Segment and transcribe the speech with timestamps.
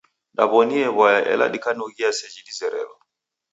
[0.37, 2.95] Dew'oniee w'aya ela dikanughia seji dizerelo.